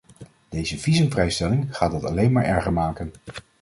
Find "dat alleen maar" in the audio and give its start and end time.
1.91-2.43